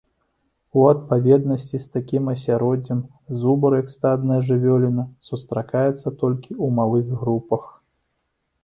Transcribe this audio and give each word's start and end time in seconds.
У 0.77 0.85
адпаведнасці 0.93 1.81
з 1.83 1.91
такім 1.97 2.31
асяроддзем, 2.33 3.03
зубр, 3.43 3.77
як 3.83 3.93
стадная 3.97 4.39
жывёла, 4.49 5.03
сустракаецца 5.29 6.03
толькі 6.21 6.51
ў 6.63 6.67
малых 6.81 7.07
групах. 7.23 7.63